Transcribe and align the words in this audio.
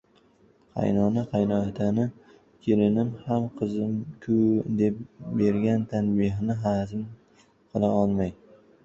qaynona-qaynotani 0.75 2.05
kelinim 2.67 3.11
ham 3.25 3.43
qizim-ku 3.59 4.39
deb 4.79 4.95
bergan 5.43 5.79
tanbehini 5.93 6.57
xazm 6.65 7.01
qila 7.69 7.93
olmay 8.01 8.35